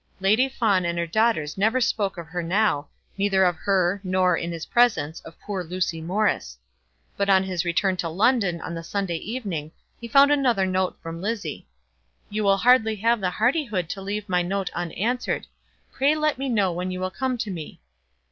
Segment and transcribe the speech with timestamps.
[0.19, 2.87] Lady Fawn and her daughters never spoke of her now,
[3.19, 6.57] neither of her, nor, in his presence, of poor Lucy Morris.
[7.15, 11.21] But on his return to London on the Sunday evening he found another note from
[11.21, 11.67] Lizzie.
[12.31, 15.45] "You will hardly have the hardihood to leave my note unanswered.
[15.91, 17.79] Pray let me know when you will come to me."